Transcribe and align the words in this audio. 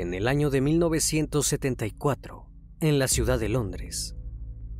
En 0.00 0.14
el 0.14 0.28
año 0.28 0.48
de 0.48 0.62
1974, 0.62 2.46
en 2.80 2.98
la 2.98 3.06
ciudad 3.06 3.38
de 3.38 3.50
Londres, 3.50 4.16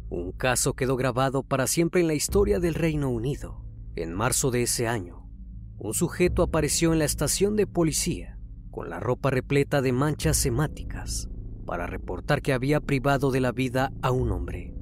un 0.08 0.32
caso 0.32 0.72
quedó 0.72 0.96
grabado 0.96 1.42
para 1.42 1.66
siempre 1.66 2.00
en 2.00 2.06
la 2.06 2.14
historia 2.14 2.58
del 2.58 2.72
Reino 2.72 3.10
Unido. 3.10 3.62
En 3.96 4.14
marzo 4.14 4.50
de 4.50 4.62
ese 4.62 4.88
año, 4.88 5.28
un 5.76 5.92
sujeto 5.92 6.42
apareció 6.42 6.94
en 6.94 7.00
la 7.00 7.04
estación 7.04 7.54
de 7.54 7.66
policía 7.66 8.38
con 8.70 8.88
la 8.88 8.98
ropa 8.98 9.28
repleta 9.28 9.82
de 9.82 9.92
manchas 9.92 10.46
hemáticas 10.46 11.28
para 11.66 11.86
reportar 11.86 12.40
que 12.40 12.54
había 12.54 12.80
privado 12.80 13.30
de 13.30 13.40
la 13.40 13.52
vida 13.52 13.92
a 14.00 14.12
un 14.12 14.32
hombre. 14.32 14.74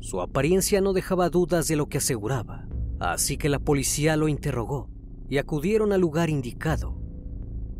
Su 0.00 0.22
apariencia 0.22 0.80
no 0.80 0.94
dejaba 0.94 1.28
dudas 1.28 1.68
de 1.68 1.76
lo 1.76 1.90
que 1.90 1.98
aseguraba, 1.98 2.66
así 2.98 3.36
que 3.36 3.50
la 3.50 3.58
policía 3.58 4.16
lo 4.16 4.28
interrogó 4.28 4.88
y 5.28 5.36
acudieron 5.36 5.92
al 5.92 6.00
lugar 6.00 6.30
indicado. 6.30 6.95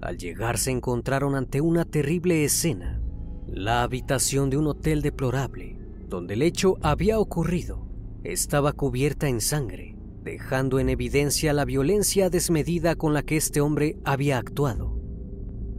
Al 0.01 0.19
llegar 0.19 0.59
se 0.59 0.71
encontraron 0.71 1.35
ante 1.35 1.61
una 1.61 1.85
terrible 1.85 2.45
escena, 2.45 3.01
la 3.47 3.83
habitación 3.83 4.51
de 4.51 4.59
un 4.59 4.67
hotel 4.67 5.01
deplorable, 5.01 5.79
donde 6.09 6.35
el 6.35 6.43
hecho 6.43 6.77
había 6.83 7.19
ocurrido, 7.19 7.89
estaba 8.23 8.73
cubierta 8.73 9.29
en 9.29 9.41
sangre, 9.41 9.97
dejando 10.23 10.79
en 10.81 10.91
evidencia 10.91 11.53
la 11.53 11.65
violencia 11.65 12.29
desmedida 12.29 12.95
con 12.97 13.15
la 13.15 13.23
que 13.23 13.37
este 13.37 13.61
hombre 13.61 13.99
había 14.05 14.39
actuado. 14.39 15.01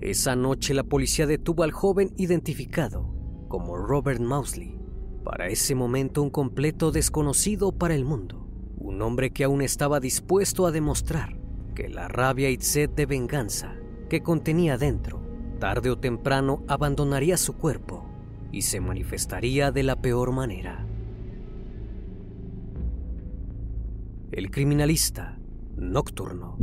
Esa 0.01 0.35
noche 0.35 0.73
la 0.73 0.83
policía 0.83 1.27
detuvo 1.27 1.63
al 1.63 1.71
joven 1.71 2.11
identificado 2.17 3.13
como 3.47 3.77
Robert 3.77 4.19
Mousley, 4.19 4.79
para 5.23 5.47
ese 5.47 5.75
momento 5.75 6.23
un 6.23 6.29
completo 6.29 6.91
desconocido 6.91 7.71
para 7.71 7.95
el 7.95 8.03
mundo, 8.03 8.47
un 8.77 9.01
hombre 9.01 9.31
que 9.31 9.43
aún 9.43 9.61
estaba 9.61 9.99
dispuesto 9.99 10.65
a 10.65 10.71
demostrar 10.71 11.39
que 11.75 11.87
la 11.89 12.07
rabia 12.07 12.49
y 12.49 12.57
sed 12.57 12.89
de 12.89 13.05
venganza 13.05 13.76
que 14.09 14.21
contenía 14.21 14.77
dentro, 14.77 15.21
tarde 15.59 15.89
o 15.89 15.97
temprano 15.97 16.63
abandonaría 16.67 17.37
su 17.37 17.53
cuerpo 17.53 18.05
y 18.51 18.61
se 18.61 18.79
manifestaría 18.79 19.71
de 19.71 19.83
la 19.83 20.01
peor 20.01 20.31
manera. 20.31 20.85
El 24.31 24.51
criminalista 24.51 25.37
nocturno. 25.75 26.57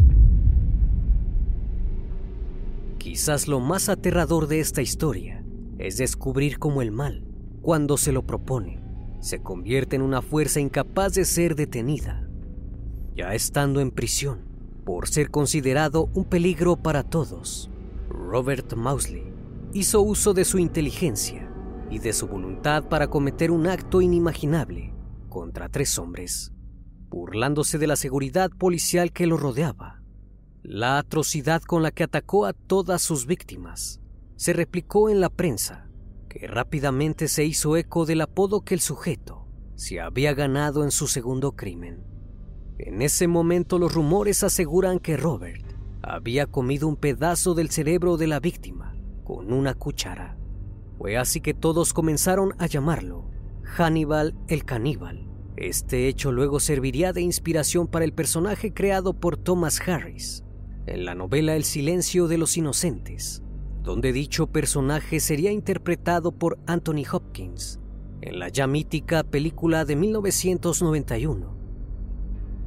Quizás 2.98 3.48
lo 3.48 3.60
más 3.60 3.88
aterrador 3.88 4.46
de 4.46 4.60
esta 4.60 4.80
historia 4.80 5.44
es 5.78 5.98
descubrir 5.98 6.58
cómo 6.58 6.82
el 6.82 6.90
mal, 6.90 7.24
cuando 7.60 7.96
se 7.96 8.12
lo 8.12 8.26
propone, 8.26 8.80
se 9.20 9.42
convierte 9.42 9.96
en 9.96 10.02
una 10.02 10.22
fuerza 10.22 10.60
incapaz 10.60 11.14
de 11.14 11.24
ser 11.24 11.54
detenida. 11.54 12.28
Ya 13.14 13.34
estando 13.34 13.80
en 13.80 13.90
prisión, 13.90 14.53
por 14.84 15.08
ser 15.08 15.30
considerado 15.30 16.10
un 16.14 16.24
peligro 16.24 16.76
para 16.76 17.02
todos, 17.02 17.70
Robert 18.08 18.74
Mousley 18.74 19.32
hizo 19.72 20.02
uso 20.02 20.34
de 20.34 20.44
su 20.44 20.58
inteligencia 20.58 21.50
y 21.90 21.98
de 21.98 22.12
su 22.12 22.28
voluntad 22.28 22.88
para 22.88 23.08
cometer 23.08 23.50
un 23.50 23.66
acto 23.66 24.00
inimaginable 24.00 24.94
contra 25.28 25.68
tres 25.68 25.98
hombres, 25.98 26.52
burlándose 27.08 27.78
de 27.78 27.86
la 27.86 27.96
seguridad 27.96 28.50
policial 28.50 29.12
que 29.12 29.26
lo 29.26 29.36
rodeaba, 29.36 30.02
la 30.62 30.98
atrocidad 30.98 31.62
con 31.62 31.82
la 31.82 31.90
que 31.90 32.04
atacó 32.04 32.46
a 32.46 32.52
todas 32.52 33.02
sus 33.02 33.26
víctimas 33.26 34.00
se 34.36 34.52
replicó 34.52 35.10
en 35.10 35.20
la 35.20 35.28
prensa, 35.28 35.88
que 36.28 36.46
rápidamente 36.46 37.28
se 37.28 37.44
hizo 37.44 37.76
eco 37.76 38.06
del 38.06 38.22
apodo 38.22 38.62
que 38.62 38.74
el 38.74 38.80
sujeto 38.80 39.46
se 39.76 40.00
había 40.00 40.34
ganado 40.34 40.84
en 40.84 40.90
su 40.90 41.06
segundo 41.06 41.52
crimen. 41.52 42.13
En 42.78 43.02
ese 43.02 43.28
momento 43.28 43.78
los 43.78 43.94
rumores 43.94 44.42
aseguran 44.42 44.98
que 44.98 45.16
Robert 45.16 45.64
había 46.02 46.46
comido 46.46 46.88
un 46.88 46.96
pedazo 46.96 47.54
del 47.54 47.70
cerebro 47.70 48.16
de 48.16 48.26
la 48.26 48.40
víctima 48.40 48.96
con 49.22 49.52
una 49.52 49.74
cuchara. 49.74 50.36
Fue 50.98 51.16
así 51.16 51.40
que 51.40 51.54
todos 51.54 51.92
comenzaron 51.92 52.54
a 52.58 52.66
llamarlo 52.66 53.30
Hannibal 53.62 54.34
el 54.48 54.64
caníbal. 54.64 55.28
Este 55.56 56.08
hecho 56.08 56.32
luego 56.32 56.58
serviría 56.58 57.12
de 57.12 57.20
inspiración 57.20 57.86
para 57.86 58.04
el 58.04 58.12
personaje 58.12 58.74
creado 58.74 59.14
por 59.14 59.36
Thomas 59.36 59.80
Harris 59.80 60.42
en 60.86 61.04
la 61.04 61.14
novela 61.14 61.54
El 61.54 61.64
silencio 61.64 62.26
de 62.26 62.38
los 62.38 62.56
inocentes, 62.56 63.42
donde 63.82 64.12
dicho 64.12 64.48
personaje 64.48 65.20
sería 65.20 65.52
interpretado 65.52 66.32
por 66.32 66.58
Anthony 66.66 67.04
Hopkins 67.10 67.78
en 68.20 68.38
la 68.38 68.48
ya 68.48 68.66
mítica 68.66 69.22
película 69.22 69.84
de 69.84 69.96
1991. 69.96 71.53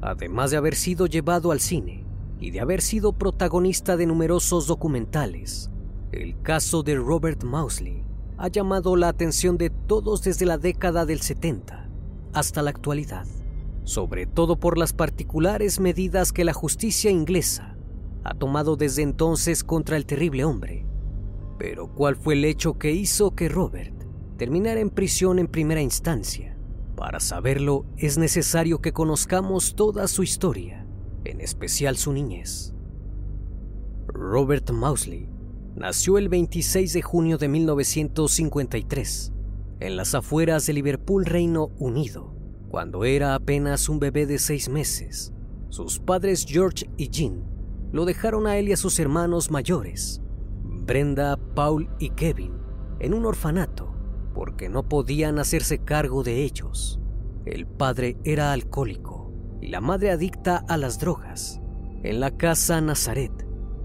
Además 0.07 0.51
de 0.51 0.57
haber 0.57 0.75
sido 0.75 1.06
llevado 1.06 1.51
al 1.51 1.59
cine 1.59 2.06
y 2.39 2.51
de 2.51 2.62
haber 2.62 2.81
sido 2.81 3.12
protagonista 3.12 3.98
de 3.98 4.06
numerosos 4.06 4.65
documentales, 4.65 5.69
el 6.13 6.42
caso 6.42 6.81
de 6.81 6.95
Robert 6.95 7.44
Mousley 7.44 8.06
ha 8.38 8.48
llamado 8.48 8.95
la 8.95 9.09
atención 9.09 9.57
de 9.57 9.69
todos 9.69 10.24
desde 10.24 10.45
la 10.45 10.57
década 10.57 11.06
del 11.06 11.19
70 11.19 11.89
hasta 12.31 12.62
la 12.62 12.69
actualidad, 12.69 13.27
sobre 13.83 14.25
todo 14.27 14.57
por 14.57 14.77
las 14.77 14.94
particulares 14.94 15.81
medidas 15.81 16.31
que 16.31 16.45
la 16.45 16.54
justicia 16.54 17.12
inglesa 17.12 17.75
ha 18.24 18.33
tomado 18.33 18.77
desde 18.77 19.01
entonces 19.01 19.62
contra 19.62 19.98
el 19.98 20.06
terrible 20.06 20.45
hombre. 20.45 20.86
Pero 21.59 21.94
¿cuál 21.94 22.15
fue 22.15 22.36
el 22.36 22.45
hecho 22.45 22.77
que 22.77 22.94
hizo 22.94 23.36
que 23.36 23.50
Robert 23.50 24.06
terminara 24.38 24.80
en 24.80 24.89
prisión 24.89 25.38
en 25.38 25.48
primera 25.48 25.81
instancia? 25.81 26.46
Para 26.97 27.19
saberlo 27.19 27.85
es 27.95 28.17
necesario 28.17 28.81
que 28.81 28.91
conozcamos 28.91 29.75
toda 29.75 30.07
su 30.07 30.23
historia, 30.23 30.88
en 31.25 31.41
especial 31.41 31.95
su 31.95 32.11
niñez. 32.11 32.73
Robert 34.07 34.71
Mousley 34.71 35.29
nació 35.75 36.17
el 36.17 36.27
26 36.27 36.94
de 36.94 37.01
junio 37.03 37.38
de 37.38 37.49
1953 37.49 39.31
en 39.79 39.95
las 39.95 40.15
afueras 40.15 40.65
de 40.65 40.73
Liverpool, 40.73 41.27
Reino 41.27 41.67
Unido. 41.77 42.33
Cuando 42.67 43.05
era 43.05 43.35
apenas 43.35 43.89
un 43.89 43.99
bebé 43.99 44.25
de 44.25 44.39
seis 44.39 44.67
meses, 44.67 45.33
sus 45.69 45.99
padres 45.99 46.47
George 46.49 46.89
y 46.97 47.09
Jean 47.09 47.44
lo 47.91 48.05
dejaron 48.05 48.47
a 48.47 48.57
él 48.57 48.69
y 48.69 48.73
a 48.73 48.77
sus 48.77 48.99
hermanos 48.99 49.51
mayores, 49.51 50.19
Brenda, 50.63 51.38
Paul 51.53 51.91
y 51.99 52.09
Kevin, 52.09 52.53
en 52.99 53.13
un 53.13 53.27
orfanato 53.27 53.87
porque 54.38 54.69
no 54.69 54.84
podían 54.84 55.39
hacerse 55.39 55.80
cargo 55.80 56.22
de 56.22 56.44
ellos. 56.44 57.00
El 57.48 57.66
padre 57.66 58.19
era 58.24 58.54
alcohólico 58.54 59.34
y 59.62 59.69
la 59.69 59.81
madre 59.81 60.12
adicta 60.12 60.63
a 60.69 60.78
las 60.78 61.00
drogas. 61.00 61.60
En 62.04 62.19
la 62.19 62.38
casa 62.38 62.80
Nazaret, 62.80 63.31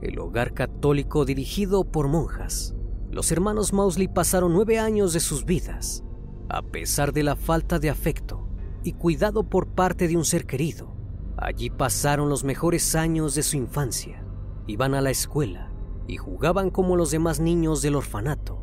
el 0.02 0.18
hogar 0.18 0.52
católico 0.52 1.24
dirigido 1.24 1.90
por 1.90 2.08
monjas. 2.08 2.74
Los 3.10 3.32
hermanos 3.32 3.72
Mousley 3.72 4.08
pasaron 4.08 4.52
nueve 4.52 4.78
años 4.78 5.14
de 5.14 5.20
sus 5.20 5.46
vidas, 5.46 6.04
a 6.50 6.60
pesar 6.60 7.14
de 7.14 7.22
la 7.22 7.34
falta 7.34 7.78
de 7.78 7.88
afecto 7.88 8.46
y 8.84 8.92
cuidado 8.92 9.48
por 9.48 9.68
parte 9.68 10.06
de 10.06 10.18
un 10.18 10.26
ser 10.26 10.44
querido. 10.44 10.94
Allí 11.38 11.70
pasaron 11.70 12.28
los 12.28 12.44
mejores 12.44 12.94
años 12.94 13.34
de 13.34 13.42
su 13.42 13.56
infancia, 13.56 14.22
iban 14.66 14.92
a 14.92 15.00
la 15.00 15.08
escuela 15.08 15.72
y 16.06 16.18
jugaban 16.18 16.68
como 16.68 16.96
los 16.96 17.10
demás 17.10 17.40
niños 17.40 17.80
del 17.80 17.94
orfanato. 17.94 18.61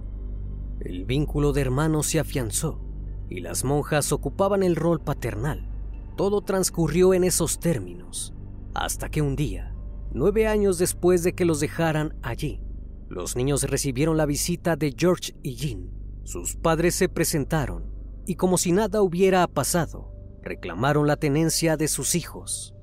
El 0.89 1.06
vínculo 1.06 1.53
de 1.53 1.62
hermanos 1.62 2.07
se 2.07 2.19
afianzó 2.19 2.81
y 3.30 3.41
las 3.41 3.63
monjas 3.63 4.12
ocupaban 4.12 4.63
el 4.63 4.75
rol 4.75 5.00
paternal. 5.00 5.69
Todo 6.18 6.41
transcurrió 6.41 7.13
en 7.13 7.24
esos 7.24 7.59
términos, 7.59 8.33
hasta 8.74 9.07
que 9.09 9.21
un 9.21 9.36
día 9.36 9.75
Nueve 10.12 10.47
años 10.47 10.80
después 10.80 11.21
de 11.21 11.33
que 11.33 11.45
los 11.45 11.59
dejaran 11.59 12.18
allí, 12.24 12.63
los 13.07 13.36
niños 13.36 13.62
recibieron 13.69 14.18
la 14.18 14.25
visita 14.25 14.75
de 14.75 14.95
George 14.97 15.36
y 15.44 15.53
Jean. 15.57 15.91
Sus 16.24 16.56
padres 16.56 16.95
se 16.95 17.07
presentaron 17.07 17.94
y 18.25 18.33
como 18.33 18.57
si 18.57 18.71
nada 18.71 19.03
hubiera 19.03 19.45
pasado, 19.45 20.12
reclamaron 20.42 21.06
la 21.06 21.18
tenencia 21.18 21.77
de 21.77 21.88
sus 21.88 22.15
hijos. 22.15 22.74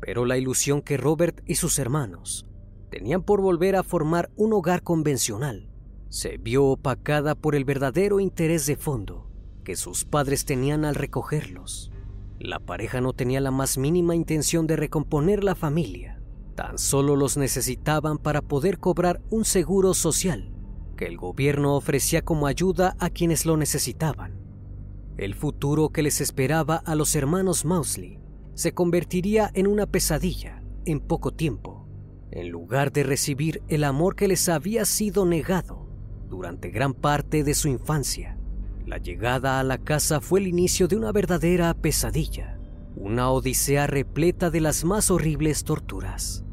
Pero 0.00 0.24
la 0.24 0.38
ilusión 0.38 0.80
que 0.80 0.96
Robert 0.96 1.42
y 1.44 1.56
sus 1.56 1.78
hermanos 1.78 2.46
tenían 2.90 3.22
por 3.22 3.42
volver 3.42 3.76
a 3.76 3.82
formar 3.82 4.30
un 4.34 4.54
hogar 4.54 4.82
convencional 4.82 5.67
se 6.08 6.38
vio 6.38 6.64
opacada 6.64 7.34
por 7.34 7.54
el 7.54 7.64
verdadero 7.64 8.20
interés 8.20 8.66
de 8.66 8.76
fondo 8.76 9.30
que 9.64 9.76
sus 9.76 10.04
padres 10.04 10.44
tenían 10.44 10.84
al 10.84 10.94
recogerlos. 10.94 11.90
La 12.38 12.58
pareja 12.58 13.00
no 13.00 13.12
tenía 13.12 13.40
la 13.40 13.50
más 13.50 13.78
mínima 13.78 14.14
intención 14.14 14.66
de 14.66 14.76
recomponer 14.76 15.44
la 15.44 15.54
familia 15.54 16.18
Tan 16.58 16.76
solo 16.76 17.14
los 17.14 17.36
necesitaban 17.36 18.18
para 18.18 18.42
poder 18.42 18.80
cobrar 18.80 19.20
un 19.30 19.44
seguro 19.44 19.94
social 19.94 20.50
que 20.96 21.06
el 21.06 21.16
gobierno 21.16 21.76
ofrecía 21.76 22.22
como 22.22 22.48
ayuda 22.48 22.96
a 22.98 23.10
quienes 23.10 23.46
lo 23.46 23.56
necesitaban. 23.56 24.40
El 25.18 25.36
futuro 25.36 25.90
que 25.90 26.02
les 26.02 26.20
esperaba 26.20 26.74
a 26.74 26.96
los 26.96 27.14
hermanos 27.14 27.64
Mousley 27.64 28.18
se 28.54 28.74
convertiría 28.74 29.52
en 29.54 29.68
una 29.68 29.86
pesadilla 29.86 30.64
en 30.84 30.98
poco 30.98 31.30
tiempo, 31.30 31.86
en 32.32 32.48
lugar 32.48 32.90
de 32.90 33.04
recibir 33.04 33.62
el 33.68 33.84
amor 33.84 34.16
que 34.16 34.26
les 34.26 34.48
había 34.48 34.84
sido 34.84 35.26
negado 35.26 35.87
durante 36.28 36.70
gran 36.70 36.94
parte 36.94 37.44
de 37.44 37.54
su 37.54 37.68
infancia. 37.68 38.38
La 38.86 38.98
llegada 38.98 39.60
a 39.60 39.64
la 39.64 39.78
casa 39.78 40.20
fue 40.20 40.40
el 40.40 40.46
inicio 40.46 40.88
de 40.88 40.96
una 40.96 41.12
verdadera 41.12 41.74
pesadilla, 41.74 42.58
una 42.96 43.30
odisea 43.30 43.86
repleta 43.86 44.50
de 44.50 44.60
las 44.60 44.84
más 44.84 45.10
horribles 45.10 45.64
torturas. 45.64 46.44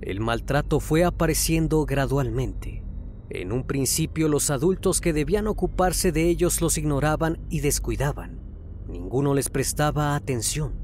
El 0.00 0.20
maltrato 0.20 0.80
fue 0.80 1.04
apareciendo 1.04 1.84
gradualmente. 1.86 2.82
En 3.30 3.52
un 3.52 3.64
principio 3.64 4.28
los 4.28 4.50
adultos 4.50 5.00
que 5.00 5.12
debían 5.12 5.46
ocuparse 5.46 6.12
de 6.12 6.28
ellos 6.28 6.60
los 6.60 6.76
ignoraban 6.76 7.38
y 7.48 7.60
descuidaban. 7.60 8.40
Ninguno 8.86 9.32
les 9.32 9.48
prestaba 9.48 10.14
atención. 10.14 10.74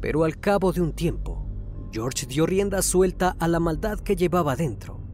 Pero 0.00 0.24
al 0.24 0.38
cabo 0.38 0.72
de 0.72 0.82
un 0.82 0.92
tiempo, 0.92 1.46
George 1.90 2.26
dio 2.26 2.44
rienda 2.46 2.82
suelta 2.82 3.34
a 3.38 3.48
la 3.48 3.60
maldad 3.60 3.98
que 4.00 4.14
llevaba 4.14 4.56
dentro. 4.56 5.05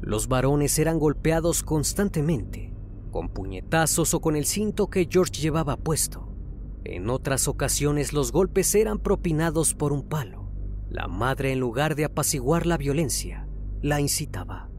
Los 0.00 0.28
varones 0.28 0.78
eran 0.78 0.98
golpeados 0.98 1.62
constantemente, 1.62 2.72
con 3.10 3.28
puñetazos 3.28 4.14
o 4.14 4.20
con 4.20 4.34
el 4.34 4.46
cinto 4.46 4.88
que 4.88 5.06
George 5.10 5.40
llevaba 5.40 5.76
puesto. 5.76 6.28
En 6.84 7.10
otras 7.10 7.48
ocasiones 7.48 8.12
los 8.14 8.32
golpes 8.32 8.74
eran 8.74 8.98
propinados 8.98 9.74
por 9.74 9.92
un 9.92 10.02
palo. 10.02 10.50
La 10.88 11.06
madre, 11.06 11.52
en 11.52 11.60
lugar 11.60 11.94
de 11.94 12.06
apaciguar 12.06 12.66
la 12.66 12.78
violencia, 12.78 13.46
la 13.82 14.00
incitaba. 14.00 14.70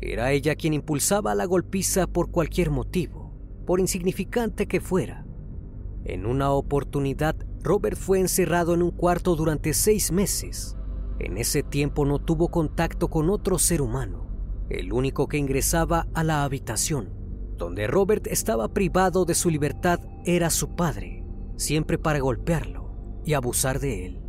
Era 0.00 0.32
ella 0.32 0.56
quien 0.56 0.74
impulsaba 0.74 1.34
la 1.34 1.44
golpiza 1.44 2.06
por 2.06 2.30
cualquier 2.30 2.70
motivo, 2.70 3.32
por 3.66 3.78
insignificante 3.78 4.66
que 4.66 4.80
fuera. 4.80 5.26
En 6.04 6.26
una 6.26 6.50
oportunidad, 6.50 7.36
Robert 7.62 7.96
fue 7.96 8.18
encerrado 8.18 8.74
en 8.74 8.82
un 8.82 8.90
cuarto 8.90 9.36
durante 9.36 9.74
seis 9.74 10.10
meses. 10.10 10.76
En 11.18 11.38
ese 11.38 11.62
tiempo 11.62 12.04
no 12.04 12.18
tuvo 12.18 12.48
contacto 12.48 13.08
con 13.08 13.30
otro 13.30 13.58
ser 13.58 13.80
humano. 13.82 14.29
El 14.70 14.92
único 14.94 15.28
que 15.28 15.36
ingresaba 15.36 16.06
a 16.14 16.24
la 16.24 16.44
habitación, 16.44 17.10
donde 17.58 17.86
Robert 17.86 18.26
estaba 18.28 18.72
privado 18.72 19.26
de 19.26 19.34
su 19.34 19.50
libertad, 19.50 20.00
era 20.24 20.48
su 20.48 20.74
padre, 20.74 21.22
siempre 21.56 21.98
para 21.98 22.20
golpearlo 22.20 23.20
y 23.26 23.34
abusar 23.34 23.80
de 23.80 24.06
él 24.06 24.20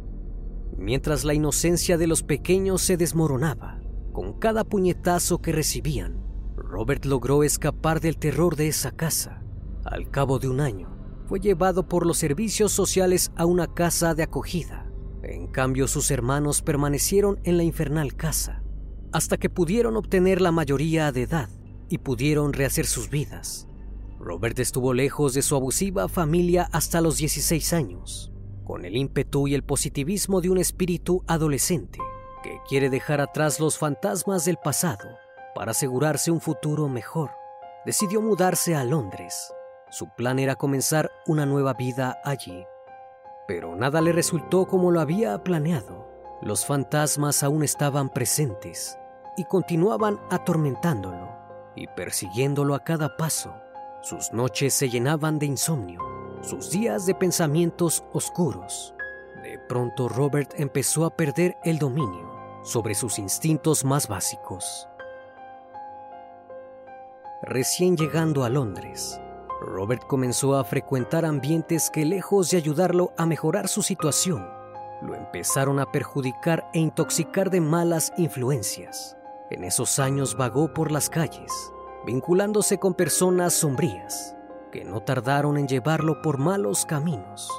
mientras 0.81 1.24
la 1.24 1.33
inocencia 1.33 1.98
de 1.98 2.07
los 2.07 2.24
pequeños 2.24 2.81
se 2.81 2.98
desmoronaba 2.98 3.79
con 4.12 4.33
cada 4.33 4.63
puñetazo 4.63 5.41
que 5.41 5.51
recibían. 5.51 6.21
Robert 6.55 7.05
logró 7.05 7.43
escapar 7.43 8.01
del 8.01 8.17
terror 8.17 8.55
de 8.55 8.67
esa 8.67 8.91
casa. 8.91 9.41
Al 9.86 10.10
cabo 10.10 10.39
de 10.39 10.50
un 10.50 10.60
año, 10.60 10.89
fue 11.27 11.39
llevado 11.39 11.88
por 11.88 12.05
los 12.05 12.17
servicios 12.17 12.71
sociales 12.71 13.31
a 13.36 13.45
una 13.45 13.74
casa 13.74 14.13
de 14.15 14.24
acogida. 14.24 14.91
En 15.24 15.48
cambio, 15.48 15.88
sus 15.88 16.12
hermanos 16.12 16.62
permanecieron 16.62 17.39
en 17.43 17.57
la 17.57 17.63
infernal 17.63 18.15
casa 18.15 18.63
hasta 19.12 19.38
que 19.38 19.50
pudieron 19.50 19.98
obtener 19.98 20.41
la 20.41 20.51
mayoría 20.51 21.12
de 21.12 21.24
edad 21.24 21.50
y 21.89 21.98
pudieron 21.98 22.53
rehacer 22.53 22.86
sus 22.86 23.10
vidas. 23.10 23.68
Robert 24.20 24.58
estuvo 24.60 24.94
lejos 24.94 25.34
de 25.34 25.41
su 25.41 25.56
abusiva 25.56 26.08
familia 26.08 26.70
hasta 26.72 27.01
los 27.01 27.18
16 27.18 27.74
años 27.74 28.32
con 28.63 28.86
el 28.86 28.96
ímpetu 28.96 29.48
y 29.48 29.56
el 29.56 29.63
positivismo 29.63 30.39
de 30.39 30.50
un 30.50 30.58
espíritu 30.58 31.24
adolescente 31.27 32.00
que 32.44 32.60
quiere 32.70 32.89
dejar 32.89 33.20
atrás 33.20 33.60
los 33.60 33.77
fantasmas 33.77 34.46
del 34.46 34.58
pasado 34.58 35.10
para 35.53 35.72
asegurarse 35.72 36.32
un 36.32 36.39
futuro 36.39 36.88
mejor. 36.88 37.32
Decidió 37.86 38.22
mudarse 38.22 38.75
a 38.75 38.84
Londres. 38.84 39.51
Su 39.89 40.08
plan 40.15 40.39
era 40.39 40.56
comenzar 40.56 41.12
una 41.27 41.46
nueva 41.46 41.74
vida 41.74 42.22
allí. 42.24 42.63
Pero 43.48 43.75
nada 43.75 44.00
le 44.00 44.13
resultó 44.13 44.65
como 44.68 44.91
lo 44.91 45.01
había 45.01 45.44
planeado. 45.44 46.08
Los 46.41 46.65
fantasmas 46.65 47.44
aún 47.44 47.63
estaban 47.63 48.10
presentes 48.10 48.98
y 49.38 49.46
continuaban 49.46 50.20
atormentándolo 50.30 51.30
y 51.76 51.88
persiguiéndolo 51.88 52.76
a 52.76 52.84
cada 52.84 53.16
paso. 53.18 53.54
Sus 54.02 54.32
noches 54.34 54.74
se 54.74 54.90
llenaban 54.90 55.40
de 55.40 55.46
insomnio, 55.46 56.02
sus 56.42 56.72
días 56.72 57.06
de 57.06 57.16
pensamientos 57.16 58.04
oscuros. 58.14 58.96
De 59.44 59.60
pronto 59.60 60.10
Robert 60.10 60.54
empezó 60.58 61.06
a 61.06 61.16
perder 61.16 61.58
el 61.64 61.78
dominio 61.80 62.32
sobre 62.64 62.96
sus 62.96 63.20
instintos 63.20 63.86
más 63.86 64.08
básicos. 64.08 64.88
Recién 67.44 67.98
llegando 67.98 68.44
a 68.44 68.50
Londres, 68.50 69.20
Robert 69.62 70.04
comenzó 70.08 70.58
a 70.58 70.64
frecuentar 70.64 71.26
ambientes 71.26 71.90
que 71.90 72.06
lejos 72.06 72.50
de 72.50 72.58
ayudarlo 72.58 73.14
a 73.18 73.26
mejorar 73.26 73.68
su 73.68 73.84
situación, 73.84 74.48
lo 75.02 75.16
empezaron 75.16 75.80
a 75.80 75.92
perjudicar 75.92 76.70
e 76.74 76.80
intoxicar 76.80 77.50
de 77.50 77.62
malas 77.62 78.14
influencias. 78.18 79.18
En 79.51 79.65
esos 79.65 80.00
años 80.00 80.38
vagó 80.38 80.74
por 80.74 80.93
las 80.93 81.10
calles, 81.10 81.74
vinculándose 82.05 82.77
con 82.77 82.93
personas 82.93 83.51
sombrías, 83.51 84.34
que 84.72 84.86
no 84.86 85.01
tardaron 85.01 85.58
en 85.58 85.67
llevarlo 85.67 86.22
por 86.22 86.38
malos 86.38 86.86
caminos. 86.86 87.50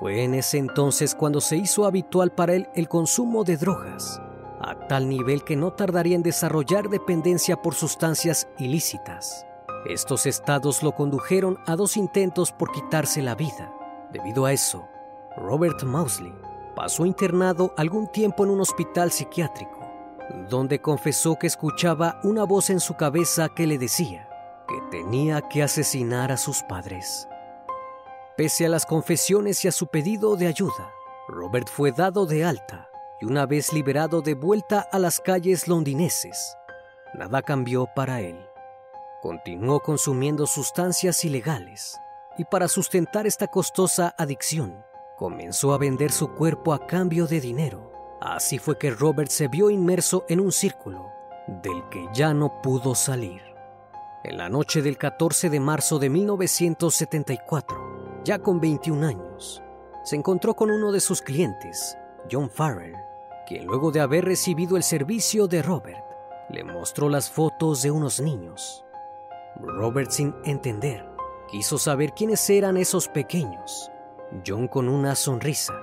Fue 0.00 0.24
en 0.24 0.32
ese 0.32 0.56
entonces 0.56 1.14
cuando 1.14 1.42
se 1.42 1.58
hizo 1.58 1.84
habitual 1.84 2.32
para 2.32 2.54
él 2.54 2.70
el 2.74 2.88
consumo 2.88 3.44
de 3.44 3.58
drogas, 3.58 4.18
a 4.62 4.86
tal 4.88 5.10
nivel 5.10 5.44
que 5.44 5.56
no 5.56 5.74
tardaría 5.74 6.16
en 6.16 6.22
desarrollar 6.22 6.88
dependencia 6.88 7.60
por 7.60 7.74
sustancias 7.74 8.48
ilícitas. 8.58 9.44
Estos 9.84 10.24
estados 10.24 10.82
lo 10.82 10.92
condujeron 10.92 11.58
a 11.66 11.76
dos 11.76 11.98
intentos 11.98 12.50
por 12.50 12.72
quitarse 12.72 13.20
la 13.20 13.34
vida. 13.34 13.70
Debido 14.10 14.46
a 14.46 14.54
eso, 14.54 14.88
Robert 15.36 15.82
Mousley 15.82 16.32
pasó 16.74 17.04
internado 17.04 17.74
algún 17.76 18.06
tiempo 18.06 18.44
en 18.44 18.50
un 18.52 18.62
hospital 18.62 19.12
psiquiátrico, 19.12 19.79
donde 20.48 20.80
confesó 20.80 21.36
que 21.36 21.46
escuchaba 21.46 22.20
una 22.22 22.44
voz 22.44 22.70
en 22.70 22.80
su 22.80 22.94
cabeza 22.94 23.48
que 23.48 23.66
le 23.66 23.78
decía 23.78 24.28
que 24.68 24.80
tenía 24.90 25.42
que 25.42 25.62
asesinar 25.62 26.30
a 26.30 26.36
sus 26.36 26.62
padres. 26.62 27.28
Pese 28.36 28.66
a 28.66 28.68
las 28.68 28.86
confesiones 28.86 29.64
y 29.64 29.68
a 29.68 29.72
su 29.72 29.88
pedido 29.88 30.36
de 30.36 30.46
ayuda, 30.46 30.92
Robert 31.28 31.68
fue 31.68 31.90
dado 31.90 32.24
de 32.24 32.44
alta 32.44 32.88
y 33.20 33.26
una 33.26 33.46
vez 33.46 33.72
liberado 33.72 34.22
de 34.22 34.34
vuelta 34.34 34.88
a 34.92 34.98
las 34.98 35.20
calles 35.20 35.66
londinenses, 35.66 36.56
nada 37.14 37.42
cambió 37.42 37.86
para 37.94 38.20
él. 38.20 38.46
Continuó 39.20 39.80
consumiendo 39.80 40.46
sustancias 40.46 41.24
ilegales 41.24 41.98
y 42.38 42.44
para 42.44 42.68
sustentar 42.68 43.26
esta 43.26 43.48
costosa 43.48 44.14
adicción, 44.16 44.84
comenzó 45.18 45.74
a 45.74 45.78
vender 45.78 46.12
su 46.12 46.34
cuerpo 46.34 46.72
a 46.72 46.86
cambio 46.86 47.26
de 47.26 47.40
dinero. 47.40 47.89
Así 48.20 48.58
fue 48.58 48.76
que 48.76 48.90
Robert 48.90 49.30
se 49.30 49.48
vio 49.48 49.70
inmerso 49.70 50.26
en 50.28 50.40
un 50.40 50.52
círculo 50.52 51.10
del 51.46 51.88
que 51.90 52.06
ya 52.12 52.34
no 52.34 52.60
pudo 52.60 52.94
salir. 52.94 53.40
En 54.24 54.36
la 54.36 54.50
noche 54.50 54.82
del 54.82 54.98
14 54.98 55.48
de 55.48 55.58
marzo 55.58 55.98
de 55.98 56.10
1974, 56.10 58.22
ya 58.22 58.38
con 58.38 58.60
21 58.60 59.06
años, 59.06 59.62
se 60.04 60.16
encontró 60.16 60.54
con 60.54 60.70
uno 60.70 60.92
de 60.92 61.00
sus 61.00 61.22
clientes, 61.22 61.96
John 62.30 62.50
Farrell, 62.50 62.94
quien 63.46 63.64
luego 63.64 63.90
de 63.90 64.00
haber 64.00 64.26
recibido 64.26 64.76
el 64.76 64.82
servicio 64.82 65.46
de 65.46 65.62
Robert, 65.62 66.04
le 66.50 66.62
mostró 66.62 67.08
las 67.08 67.30
fotos 67.30 67.80
de 67.80 67.90
unos 67.90 68.20
niños. 68.20 68.84
Robert, 69.56 70.10
sin 70.10 70.34
entender, 70.44 71.08
quiso 71.50 71.78
saber 71.78 72.12
quiénes 72.12 72.48
eran 72.50 72.76
esos 72.76 73.08
pequeños 73.08 73.90
John 74.46 74.68
con 74.68 74.88
una 74.88 75.16
sonrisa 75.16 75.74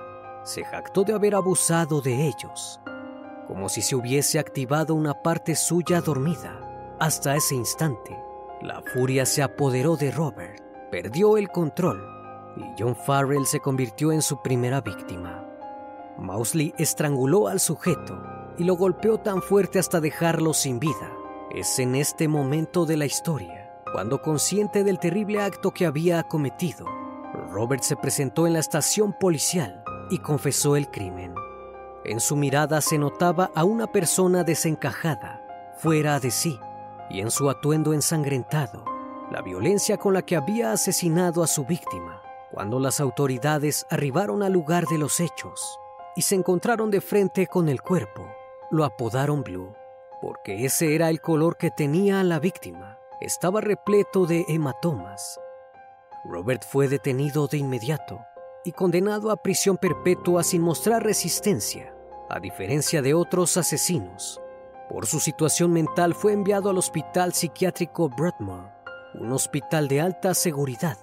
se 0.48 0.64
jactó 0.64 1.04
de 1.04 1.12
haber 1.12 1.34
abusado 1.34 2.00
de 2.00 2.26
ellos, 2.26 2.80
como 3.46 3.68
si 3.68 3.82
se 3.82 3.94
hubiese 3.94 4.38
activado 4.38 4.94
una 4.94 5.12
parte 5.22 5.54
suya 5.54 6.00
dormida. 6.00 6.58
Hasta 6.98 7.36
ese 7.36 7.54
instante, 7.54 8.18
la 8.62 8.82
furia 8.94 9.26
se 9.26 9.42
apoderó 9.42 9.96
de 9.96 10.10
Robert, 10.10 10.62
perdió 10.90 11.36
el 11.36 11.48
control 11.48 12.02
y 12.56 12.62
John 12.82 12.96
Farrell 12.96 13.46
se 13.46 13.60
convirtió 13.60 14.10
en 14.10 14.22
su 14.22 14.40
primera 14.40 14.80
víctima. 14.80 15.46
Mousley 16.16 16.74
estranguló 16.78 17.46
al 17.46 17.60
sujeto 17.60 18.18
y 18.56 18.64
lo 18.64 18.74
golpeó 18.74 19.18
tan 19.18 19.42
fuerte 19.42 19.78
hasta 19.78 20.00
dejarlo 20.00 20.54
sin 20.54 20.80
vida. 20.80 21.12
Es 21.54 21.78
en 21.78 21.94
este 21.94 22.26
momento 22.26 22.86
de 22.86 22.96
la 22.96 23.04
historia, 23.04 23.82
cuando 23.92 24.22
consciente 24.22 24.82
del 24.82 24.98
terrible 24.98 25.42
acto 25.42 25.72
que 25.72 25.86
había 25.86 26.22
cometido, 26.22 26.86
Robert 27.50 27.82
se 27.82 27.96
presentó 27.96 28.46
en 28.46 28.54
la 28.54 28.58
estación 28.58 29.12
policial 29.12 29.84
y 30.10 30.18
confesó 30.18 30.76
el 30.76 30.90
crimen. 30.90 31.34
En 32.04 32.20
su 32.20 32.36
mirada 32.36 32.80
se 32.80 32.98
notaba 32.98 33.50
a 33.54 33.64
una 33.64 33.86
persona 33.86 34.44
desencajada, 34.44 35.74
fuera 35.78 36.20
de 36.20 36.30
sí, 36.30 36.58
y 37.10 37.20
en 37.20 37.30
su 37.30 37.50
atuendo 37.50 37.92
ensangrentado, 37.92 38.84
la 39.30 39.42
violencia 39.42 39.96
con 39.96 40.14
la 40.14 40.22
que 40.22 40.36
había 40.36 40.72
asesinado 40.72 41.42
a 41.42 41.46
su 41.46 41.64
víctima. 41.64 42.22
Cuando 42.50 42.80
las 42.80 43.00
autoridades 43.00 43.86
arribaron 43.90 44.42
al 44.42 44.52
lugar 44.52 44.86
de 44.86 44.98
los 44.98 45.20
hechos 45.20 45.78
y 46.16 46.22
se 46.22 46.34
encontraron 46.34 46.90
de 46.90 47.00
frente 47.00 47.46
con 47.46 47.68
el 47.68 47.82
cuerpo, 47.82 48.26
lo 48.70 48.84
apodaron 48.84 49.42
Blue, 49.42 49.74
porque 50.22 50.64
ese 50.64 50.94
era 50.94 51.10
el 51.10 51.20
color 51.20 51.56
que 51.56 51.70
tenía 51.70 52.22
la 52.24 52.38
víctima. 52.38 52.98
Estaba 53.20 53.60
repleto 53.60 54.26
de 54.26 54.44
hematomas 54.48 55.38
Robert 56.24 56.64
fue 56.64 56.88
detenido 56.88 57.46
de 57.46 57.58
inmediato 57.58 58.20
y 58.64 58.72
condenado 58.72 59.30
a 59.30 59.36
prisión 59.36 59.76
perpetua 59.76 60.42
sin 60.42 60.62
mostrar 60.62 61.02
resistencia, 61.02 61.94
a 62.28 62.40
diferencia 62.40 63.02
de 63.02 63.14
otros 63.14 63.56
asesinos. 63.56 64.40
Por 64.88 65.06
su 65.06 65.20
situación 65.20 65.72
mental 65.72 66.14
fue 66.14 66.32
enviado 66.32 66.70
al 66.70 66.78
Hospital 66.78 67.34
Psiquiátrico 67.34 68.08
Broadmoor, 68.08 68.70
un 69.14 69.32
hospital 69.32 69.88
de 69.88 70.00
alta 70.00 70.34
seguridad 70.34 70.98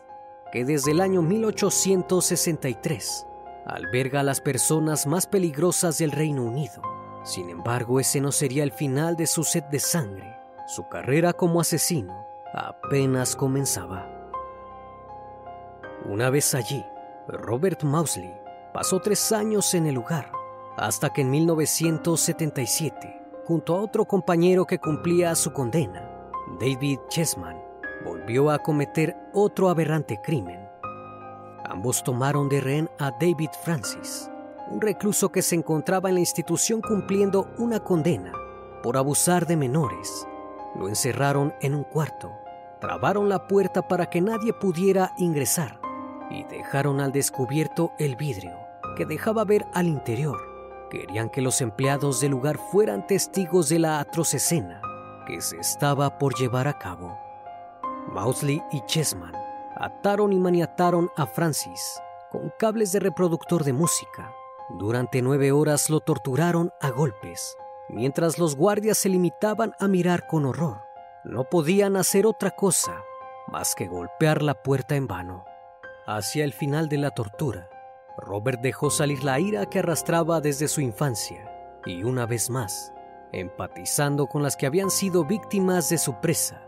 que 0.51 0.65
desde 0.65 0.91
el 0.91 1.01
año 1.01 1.21
1863 1.21 3.27
alberga 3.65 4.21
a 4.21 4.23
las 4.23 4.41
personas 4.41 5.07
más 5.07 5.27
peligrosas 5.27 5.97
del 5.97 6.11
Reino 6.11 6.43
Unido. 6.43 6.81
Sin 7.23 7.49
embargo, 7.49 7.99
ese 7.99 8.21
no 8.21 8.31
sería 8.31 8.63
el 8.63 8.71
final 8.71 9.15
de 9.15 9.27
su 9.27 9.43
sed 9.43 9.63
de 9.65 9.79
sangre. 9.79 10.37
Su 10.67 10.87
carrera 10.87 11.33
como 11.33 11.59
asesino 11.59 12.25
apenas 12.53 13.35
comenzaba. 13.35 14.07
Una 16.05 16.29
vez 16.29 16.53
allí, 16.53 16.85
Robert 17.27 17.83
Mousley 17.83 18.31
pasó 18.71 18.99
tres 18.99 19.31
años 19.31 19.73
en 19.73 19.87
el 19.87 19.95
lugar, 19.95 20.31
hasta 20.77 21.11
que 21.11 21.21
en 21.21 21.31
1977, 21.31 23.21
junto 23.45 23.75
a 23.75 23.81
otro 23.81 24.05
compañero 24.05 24.65
que 24.65 24.79
cumplía 24.79 25.33
su 25.33 25.51
condena, 25.51 26.07
David 26.59 26.99
Chessman, 27.09 27.59
volvió 28.03 28.51
a 28.51 28.59
cometer 28.59 29.15
otro 29.33 29.69
aberrante 29.69 30.19
crimen. 30.21 30.69
Ambos 31.67 32.03
tomaron 32.03 32.47
de 32.47 32.61
rehén 32.61 32.89
a 32.99 33.09
David 33.11 33.49
Francis, 33.63 34.29
un 34.69 34.79
recluso 34.79 35.31
que 35.31 35.41
se 35.41 35.55
encontraba 35.55 36.09
en 36.09 36.15
la 36.15 36.21
institución 36.21 36.79
cumpliendo 36.81 37.47
una 37.57 37.79
condena 37.79 38.33
por 38.83 38.97
abusar 38.97 39.47
de 39.47 39.57
menores. 39.57 40.27
Lo 40.75 40.87
encerraron 40.87 41.55
en 41.61 41.73
un 41.73 41.85
cuarto, 41.85 42.31
trabaron 42.79 43.29
la 43.29 43.47
puerta 43.47 43.87
para 43.87 44.11
que 44.11 44.21
nadie 44.21 44.53
pudiera 44.53 45.13
ingresar 45.17 45.84
y 46.29 46.43
dejaron 46.45 46.99
al 46.99 47.11
descubierto 47.11 47.91
el 47.99 48.15
vidrio 48.15 48.57
que 48.95 49.05
dejaba 49.05 49.43
ver 49.43 49.65
al 49.73 49.87
interior. 49.87 50.37
Querían 50.89 51.29
que 51.29 51.41
los 51.41 51.61
empleados 51.61 52.21
del 52.21 52.31
lugar 52.31 52.57
fueran 52.71 53.05
testigos 53.07 53.69
de 53.69 53.79
la 53.79 53.99
atroz 53.99 54.33
escena 54.33 54.81
que 55.27 55.41
se 55.41 55.57
estaba 55.57 56.17
por 56.17 56.35
llevar 56.35 56.67
a 56.67 56.77
cabo. 56.77 57.17
Mousley 58.07 58.61
y 58.71 58.81
Chessman 58.81 59.33
ataron 59.75 60.31
y 60.31 60.39
maniataron 60.39 61.09
a 61.17 61.25
Francis 61.25 61.99
con 62.31 62.51
cables 62.57 62.91
de 62.91 62.99
reproductor 62.99 63.63
de 63.63 63.73
música. 63.73 64.31
Durante 64.69 65.21
nueve 65.21 65.51
horas 65.51 65.89
lo 65.89 65.99
torturaron 65.99 66.71
a 66.81 66.89
golpes, 66.89 67.55
mientras 67.89 68.37
los 68.39 68.55
guardias 68.55 68.97
se 68.97 69.09
limitaban 69.09 69.73
a 69.79 69.87
mirar 69.87 70.27
con 70.27 70.45
horror. 70.45 70.81
No 71.23 71.43
podían 71.45 71.97
hacer 71.97 72.25
otra 72.25 72.51
cosa 72.51 73.03
más 73.47 73.75
que 73.75 73.87
golpear 73.87 74.41
la 74.41 74.55
puerta 74.55 74.95
en 74.95 75.07
vano. 75.07 75.45
Hacia 76.07 76.43
el 76.43 76.53
final 76.53 76.87
de 76.87 76.99
la 76.99 77.09
tortura, 77.09 77.67
Robert 78.19 78.61
dejó 78.61 78.91
salir 78.91 79.23
la 79.23 79.39
ira 79.39 79.65
que 79.65 79.79
arrastraba 79.79 80.39
desde 80.39 80.67
su 80.67 80.81
infancia 80.81 81.51
y 81.83 82.03
una 82.03 82.27
vez 82.27 82.51
más, 82.51 82.93
empatizando 83.31 84.27
con 84.27 84.43
las 84.43 84.55
que 84.55 84.67
habían 84.67 84.91
sido 84.91 85.25
víctimas 85.25 85.89
de 85.89 85.97
su 85.97 86.21
presa, 86.21 86.61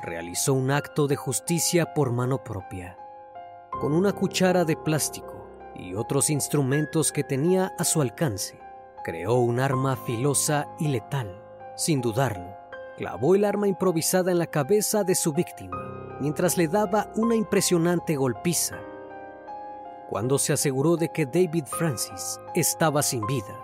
realizó 0.00 0.54
un 0.54 0.70
acto 0.70 1.08
de 1.08 1.16
justicia 1.16 1.92
por 1.92 2.12
mano 2.12 2.44
propia. 2.44 2.96
Con 3.72 3.94
una 3.94 4.12
cuchara 4.12 4.64
de 4.64 4.76
plástico 4.76 5.44
y 5.74 5.94
otros 5.94 6.30
instrumentos 6.30 7.10
que 7.10 7.24
tenía 7.24 7.72
a 7.76 7.82
su 7.82 8.00
alcance, 8.00 8.60
creó 9.02 9.34
un 9.38 9.58
arma 9.58 9.96
filosa 9.96 10.68
y 10.78 10.86
letal. 10.86 11.42
Sin 11.74 12.00
dudarlo, 12.00 12.56
clavó 12.96 13.34
el 13.34 13.44
arma 13.44 13.66
improvisada 13.66 14.30
en 14.30 14.38
la 14.38 14.46
cabeza 14.46 15.02
de 15.02 15.16
su 15.16 15.32
víctima 15.32 15.93
mientras 16.24 16.56
le 16.56 16.68
daba 16.68 17.12
una 17.16 17.34
impresionante 17.34 18.16
golpiza. 18.16 18.78
Cuando 20.08 20.38
se 20.38 20.54
aseguró 20.54 20.96
de 20.96 21.10
que 21.10 21.26
David 21.26 21.66
Francis 21.66 22.40
estaba 22.54 23.02
sin 23.02 23.26
vida, 23.26 23.54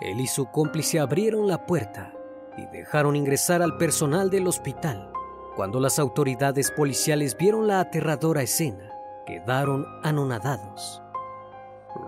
él 0.00 0.18
y 0.22 0.26
su 0.26 0.46
cómplice 0.46 0.98
abrieron 0.98 1.46
la 1.46 1.66
puerta 1.66 2.14
y 2.56 2.64
dejaron 2.74 3.16
ingresar 3.16 3.60
al 3.60 3.76
personal 3.76 4.30
del 4.30 4.46
hospital. 4.46 5.12
Cuando 5.56 5.78
las 5.78 5.98
autoridades 5.98 6.70
policiales 6.70 7.36
vieron 7.36 7.66
la 7.66 7.80
aterradora 7.80 8.40
escena, 8.40 8.90
quedaron 9.26 9.84
anonadados. 10.02 11.02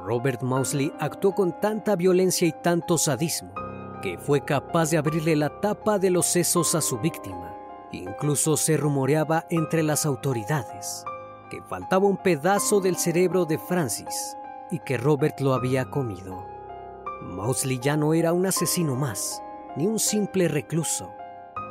Robert 0.06 0.40
Mousley 0.42 0.90
actuó 1.00 1.34
con 1.34 1.60
tanta 1.60 1.96
violencia 1.96 2.48
y 2.48 2.52
tanto 2.52 2.96
sadismo 2.96 3.52
que 4.00 4.16
fue 4.16 4.42
capaz 4.42 4.90
de 4.90 4.96
abrirle 4.96 5.36
la 5.36 5.60
tapa 5.60 5.98
de 5.98 6.08
los 6.08 6.24
sesos 6.24 6.74
a 6.74 6.80
su 6.80 6.98
víctima. 6.98 7.47
Incluso 7.92 8.56
se 8.56 8.76
rumoreaba 8.76 9.46
entre 9.50 9.82
las 9.82 10.04
autoridades 10.04 11.04
que 11.48 11.62
faltaba 11.62 12.06
un 12.06 12.18
pedazo 12.18 12.80
del 12.80 12.96
cerebro 12.96 13.44
de 13.44 13.58
Francis 13.58 14.36
y 14.70 14.78
que 14.80 14.98
Robert 14.98 15.40
lo 15.40 15.54
había 15.54 15.86
comido. 15.86 16.46
Mousley 17.22 17.78
ya 17.78 17.96
no 17.96 18.14
era 18.14 18.32
un 18.32 18.46
asesino 18.46 18.94
más, 18.94 19.42
ni 19.76 19.86
un 19.86 19.98
simple 19.98 20.48
recluso. 20.48 21.10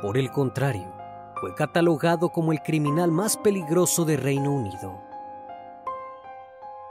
Por 0.02 0.18
el 0.18 0.30
contrario, 0.30 0.92
fue 1.40 1.54
catalogado 1.54 2.30
como 2.30 2.52
el 2.52 2.60
criminal 2.62 3.10
más 3.10 3.36
peligroso 3.36 4.04
de 4.04 4.16
Reino 4.16 4.52
Unido. 4.52 5.00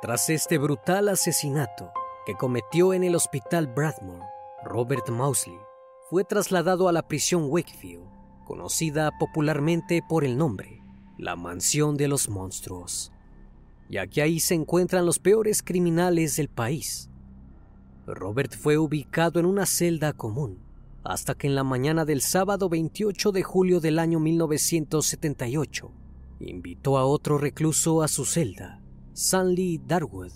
Tras 0.02 0.30
este 0.30 0.58
brutal 0.58 1.10
asesinato 1.10 1.92
que 2.26 2.36
cometió 2.36 2.94
en 2.94 3.04
el 3.04 3.16
hospital 3.16 3.68
Bradmore, 3.68 4.26
Robert 4.64 5.10
Mousley 5.10 5.58
fue 6.10 6.24
trasladado 6.24 6.88
a 6.88 6.92
la 6.92 7.02
prisión 7.02 7.48
Wakefield, 7.50 8.17
conocida 8.48 9.12
popularmente 9.20 10.02
por 10.08 10.24
el 10.24 10.38
nombre 10.38 10.78
la 11.18 11.36
mansión 11.36 11.98
de 11.98 12.08
los 12.08 12.30
monstruos, 12.30 13.12
ya 13.90 14.08
que 14.08 14.22
ahí 14.22 14.40
se 14.40 14.54
encuentran 14.54 15.06
los 15.06 15.20
peores 15.20 15.64
criminales 15.64 16.36
del 16.36 16.48
país. 16.48 17.10
Robert 18.06 18.56
fue 18.56 18.78
ubicado 18.78 19.40
en 19.40 19.46
una 19.46 19.66
celda 19.66 20.14
común, 20.14 20.60
hasta 21.04 21.34
que 21.34 21.48
en 21.48 21.56
la 21.56 21.64
mañana 21.64 22.06
del 22.06 22.22
sábado 22.22 22.70
28 22.70 23.32
de 23.32 23.44
julio 23.44 23.80
del 23.80 23.98
año 24.00 24.20
1978 24.20 25.92
invitó 26.40 26.98
a 26.98 27.06
otro 27.06 27.38
recluso 27.40 28.04
a 28.04 28.08
su 28.08 28.24
celda, 28.24 28.82
Stanley 29.16 29.80
Darwood, 29.80 30.32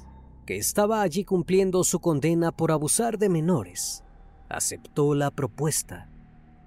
que 0.48 0.58
estaba 0.58 1.04
allí 1.04 1.24
cumpliendo 1.24 1.84
su 1.84 2.00
condena 2.00 2.52
por 2.52 2.72
abusar 2.72 3.20
de 3.20 3.30
menores. 3.30 4.04
Aceptó 4.50 5.14
la 5.14 5.30
propuesta, 5.30 6.11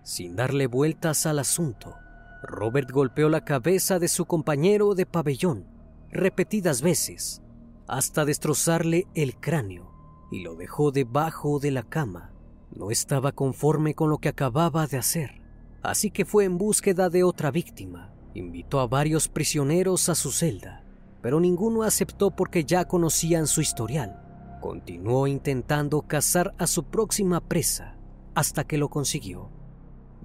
sin 0.05 0.37
darle 0.37 0.69
vueltas 0.69 1.27
al 1.27 1.41
asunto. 1.41 1.97
Robert 2.43 2.91
golpeó 2.91 3.29
la 3.29 3.45
cabeza 3.45 3.99
de 3.99 4.07
su 4.07 4.27
compañero 4.27 4.95
de 4.95 5.07
pabellón 5.07 5.67
repetidas 6.11 6.81
veces 6.81 7.43
hasta 7.89 8.25
destrozarle 8.25 9.09
el 9.15 9.37
cráneo 9.37 9.91
y 10.31 10.43
lo 10.43 10.55
dejó 10.55 10.91
debajo 10.91 11.59
de 11.59 11.71
la 11.71 11.83
cama. 11.83 12.33
No 12.71 12.91
estaba 12.91 13.33
conforme 13.33 13.95
con 13.95 14.11
lo 14.11 14.19
que 14.19 14.29
acababa 14.29 14.87
de 14.87 14.99
hacer, 14.99 15.43
así 15.83 16.11
que 16.11 16.25
fue 16.25 16.45
en 16.45 16.59
búsqueda 16.59 17.09
de 17.09 17.25
otra 17.25 17.51
víctima. 17.51 18.13
Invitó 18.35 18.81
a 18.81 18.87
varios 18.87 19.29
prisioneros 19.29 20.09
a 20.09 20.15
su 20.15 20.33
celda, 20.33 20.85
pero 21.23 21.41
ninguno 21.41 21.83
aceptó 21.83 22.31
porque 22.31 22.65
ya 22.65 22.87
conocían 22.87 23.47
su 23.47 23.61
historial. 23.61 24.21
Continuó 24.61 25.27
intentando 25.27 26.03
cazar 26.03 26.55
a 26.59 26.67
su 26.67 26.85
próxima 26.85 27.41
presa 27.41 27.97
hasta 28.35 28.65
que 28.65 28.79
lo 28.79 28.89
consiguió. 28.89 29.54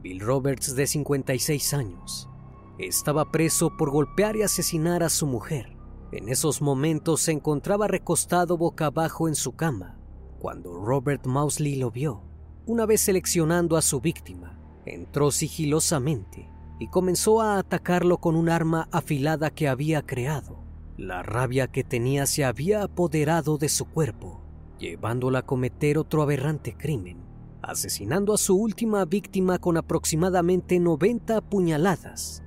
Bill 0.01 0.21
Roberts, 0.21 0.75
de 0.75 0.87
56 0.87 1.73
años, 1.73 2.29
estaba 2.77 3.31
preso 3.31 3.75
por 3.75 3.91
golpear 3.91 4.37
y 4.37 4.43
asesinar 4.43 5.03
a 5.03 5.09
su 5.09 5.27
mujer. 5.27 5.75
En 6.13 6.29
esos 6.29 6.61
momentos 6.61 7.21
se 7.21 7.33
encontraba 7.33 7.89
recostado 7.89 8.57
boca 8.57 8.85
abajo 8.85 9.27
en 9.27 9.35
su 9.35 9.57
cama, 9.57 9.99
cuando 10.39 10.73
Robert 10.73 11.27
Mousley 11.27 11.75
lo 11.75 11.91
vio. 11.91 12.23
Una 12.65 12.85
vez 12.85 13.01
seleccionando 13.01 13.75
a 13.75 13.81
su 13.81 13.99
víctima, 13.99 14.57
entró 14.85 15.31
sigilosamente 15.31 16.49
y 16.79 16.87
comenzó 16.87 17.41
a 17.41 17.57
atacarlo 17.59 18.19
con 18.19 18.37
un 18.37 18.47
arma 18.47 18.87
afilada 18.93 19.49
que 19.49 19.67
había 19.67 20.01
creado. 20.01 20.63
La 20.97 21.23
rabia 21.23 21.67
que 21.67 21.83
tenía 21.83 22.25
se 22.25 22.45
había 22.45 22.83
apoderado 22.83 23.57
de 23.57 23.67
su 23.67 23.85
cuerpo, 23.85 24.41
llevándola 24.79 25.39
a 25.39 25.45
cometer 25.45 25.97
otro 25.97 26.21
aberrante 26.21 26.73
crimen 26.77 27.28
asesinando 27.69 28.33
a 28.33 28.37
su 28.37 28.55
última 28.55 29.05
víctima 29.05 29.59
con 29.59 29.77
aproximadamente 29.77 30.79
90 30.79 31.41
puñaladas. 31.41 32.43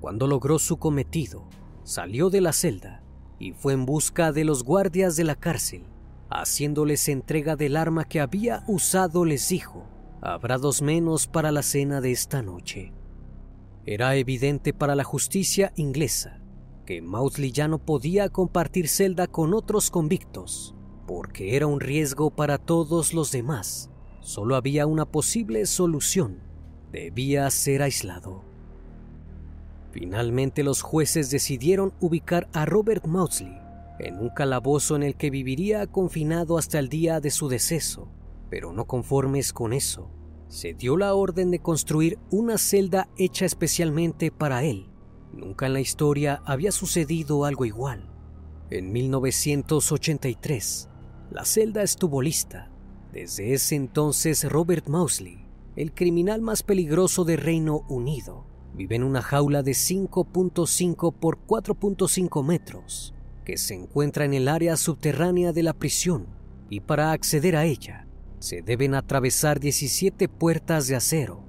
Cuando 0.00 0.26
logró 0.26 0.58
su 0.58 0.78
cometido, 0.78 1.48
salió 1.84 2.30
de 2.30 2.40
la 2.40 2.52
celda 2.52 3.02
y 3.38 3.52
fue 3.52 3.74
en 3.74 3.84
busca 3.84 4.32
de 4.32 4.44
los 4.44 4.64
guardias 4.64 5.16
de 5.16 5.24
la 5.24 5.34
cárcel. 5.34 5.84
Haciéndoles 6.30 7.08
entrega 7.08 7.56
del 7.56 7.76
arma 7.76 8.04
que 8.04 8.20
había 8.20 8.64
usado, 8.66 9.24
les 9.24 9.48
dijo, 9.48 9.84
habrá 10.20 10.58
dos 10.58 10.82
menos 10.82 11.26
para 11.26 11.52
la 11.52 11.62
cena 11.62 12.00
de 12.00 12.12
esta 12.12 12.42
noche. 12.42 12.92
Era 13.84 14.16
evidente 14.16 14.72
para 14.72 14.94
la 14.94 15.04
justicia 15.04 15.72
inglesa 15.76 16.40
que 16.84 17.02
Mausley 17.02 17.50
ya 17.50 17.66
no 17.66 17.78
podía 17.78 18.28
compartir 18.28 18.88
celda 18.88 19.26
con 19.26 19.54
otros 19.54 19.90
convictos, 19.90 20.74
porque 21.06 21.56
era 21.56 21.66
un 21.66 21.80
riesgo 21.80 22.30
para 22.30 22.58
todos 22.58 23.12
los 23.12 23.32
demás 23.32 23.90
Solo 24.26 24.56
había 24.56 24.88
una 24.88 25.04
posible 25.04 25.64
solución. 25.66 26.40
Debía 26.90 27.48
ser 27.48 27.80
aislado. 27.80 28.42
Finalmente 29.92 30.64
los 30.64 30.82
jueces 30.82 31.30
decidieron 31.30 31.94
ubicar 32.00 32.48
a 32.52 32.64
Robert 32.64 33.06
Maudsley 33.06 33.56
en 34.00 34.18
un 34.18 34.30
calabozo 34.30 34.96
en 34.96 35.04
el 35.04 35.14
que 35.14 35.30
viviría 35.30 35.86
confinado 35.86 36.58
hasta 36.58 36.80
el 36.80 36.88
día 36.88 37.20
de 37.20 37.30
su 37.30 37.48
deceso, 37.48 38.08
pero 38.50 38.72
no 38.72 38.88
conformes 38.88 39.52
con 39.52 39.72
eso, 39.72 40.10
se 40.48 40.74
dio 40.74 40.96
la 40.96 41.14
orden 41.14 41.52
de 41.52 41.60
construir 41.60 42.18
una 42.28 42.58
celda 42.58 43.08
hecha 43.16 43.44
especialmente 43.44 44.32
para 44.32 44.64
él. 44.64 44.88
Nunca 45.32 45.66
en 45.66 45.72
la 45.74 45.80
historia 45.80 46.42
había 46.44 46.72
sucedido 46.72 47.44
algo 47.44 47.64
igual. 47.64 48.10
En 48.70 48.92
1983, 48.92 50.88
la 51.30 51.44
celda 51.44 51.84
estuvo 51.84 52.20
lista 52.20 52.72
desde 53.12 53.54
ese 53.54 53.76
entonces, 53.76 54.44
Robert 54.44 54.88
Mousley, 54.88 55.44
el 55.76 55.92
criminal 55.92 56.40
más 56.40 56.62
peligroso 56.62 57.24
de 57.24 57.36
Reino 57.36 57.84
Unido, 57.88 58.44
vive 58.74 58.96
en 58.96 59.04
una 59.04 59.22
jaula 59.22 59.62
de 59.62 59.72
5.5 59.72 61.14
por 61.14 61.38
4.5 61.46 62.44
metros 62.44 63.14
que 63.44 63.56
se 63.56 63.74
encuentra 63.74 64.24
en 64.24 64.34
el 64.34 64.48
área 64.48 64.76
subterránea 64.76 65.52
de 65.52 65.62
la 65.62 65.72
prisión 65.72 66.26
y 66.68 66.80
para 66.80 67.12
acceder 67.12 67.56
a 67.56 67.64
ella 67.64 68.06
se 68.38 68.60
deben 68.60 68.94
atravesar 68.94 69.60
17 69.60 70.28
puertas 70.28 70.88
de 70.88 70.96
acero 70.96 71.40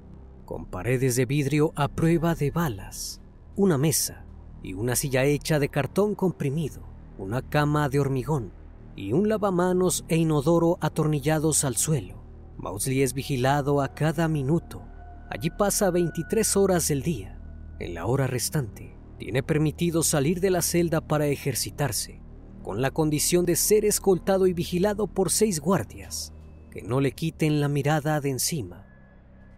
con 0.44 0.64
paredes 0.64 1.16
de 1.16 1.26
vidrio 1.26 1.72
a 1.76 1.88
prueba 1.88 2.34
de 2.34 2.50
balas, 2.50 3.20
una 3.56 3.76
mesa 3.76 4.24
y 4.62 4.72
una 4.72 4.96
silla 4.96 5.24
hecha 5.24 5.58
de 5.58 5.68
cartón 5.68 6.14
comprimido, 6.14 6.82
una 7.18 7.42
cama 7.42 7.88
de 7.90 8.00
hormigón 8.00 8.52
y 8.98 9.12
un 9.12 9.28
lavamanos 9.28 10.04
e 10.08 10.16
inodoro 10.16 10.76
atornillados 10.80 11.62
al 11.62 11.76
suelo. 11.76 12.24
Mausley 12.56 13.02
es 13.02 13.14
vigilado 13.14 13.80
a 13.80 13.94
cada 13.94 14.26
minuto. 14.26 14.82
Allí 15.30 15.50
pasa 15.50 15.92
23 15.92 16.56
horas 16.56 16.88
del 16.88 17.02
día. 17.02 17.40
En 17.78 17.94
la 17.94 18.06
hora 18.06 18.26
restante, 18.26 18.96
tiene 19.16 19.44
permitido 19.44 20.02
salir 20.02 20.40
de 20.40 20.50
la 20.50 20.62
celda 20.62 21.00
para 21.00 21.28
ejercitarse, 21.28 22.20
con 22.64 22.82
la 22.82 22.90
condición 22.90 23.46
de 23.46 23.54
ser 23.54 23.84
escoltado 23.84 24.48
y 24.48 24.52
vigilado 24.52 25.06
por 25.06 25.30
seis 25.30 25.60
guardias, 25.60 26.32
que 26.72 26.82
no 26.82 27.00
le 27.00 27.12
quiten 27.12 27.60
la 27.60 27.68
mirada 27.68 28.20
de 28.20 28.30
encima. 28.30 28.84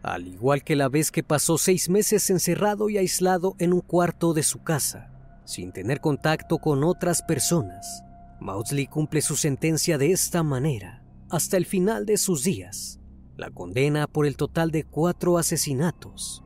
Al 0.02 0.28
igual 0.28 0.64
que 0.64 0.76
la 0.76 0.90
vez 0.90 1.10
que 1.10 1.22
pasó 1.22 1.56
seis 1.56 1.88
meses 1.88 2.28
encerrado 2.28 2.90
y 2.90 2.98
aislado 2.98 3.54
en 3.58 3.72
un 3.72 3.80
cuarto 3.80 4.34
de 4.34 4.42
su 4.42 4.62
casa, 4.62 5.10
sin 5.46 5.72
tener 5.72 6.00
contacto 6.00 6.58
con 6.58 6.84
otras 6.84 7.22
personas, 7.22 8.04
Maudsley 8.40 8.86
cumple 8.86 9.20
su 9.20 9.36
sentencia 9.36 9.98
de 9.98 10.12
esta 10.12 10.42
manera 10.42 11.04
hasta 11.28 11.56
el 11.56 11.66
final 11.66 12.06
de 12.06 12.16
sus 12.16 12.42
días. 12.42 12.98
La 13.36 13.50
condena 13.50 14.06
por 14.06 14.26
el 14.26 14.36
total 14.36 14.70
de 14.70 14.84
cuatro 14.84 15.38
asesinatos. 15.38 16.42